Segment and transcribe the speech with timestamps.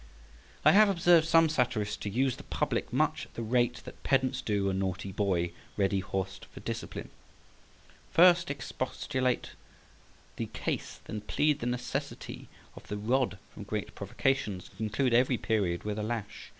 [0.65, 4.41] I have observed some satirists to use the public much at the rate that pedants
[4.41, 7.11] do a naughty boy ready horsed for discipline.
[8.09, 9.51] First expostulate
[10.37, 15.37] the case, then plead the necessity of the rod from great provocations, and conclude every
[15.37, 16.49] period with a lash.